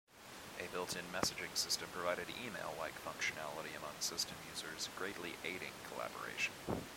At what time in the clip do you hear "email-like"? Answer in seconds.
2.43-2.95